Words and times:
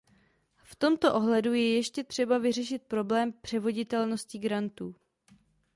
V 0.63 0.75
tomto 0.75 1.15
ohledu 1.15 1.53
je 1.53 1.73
ještě 1.75 2.03
třeba 2.03 2.37
vyřešit 2.37 2.83
problém 2.83 3.33
převoditelnosti 3.41 4.39
grantů. 4.39 4.95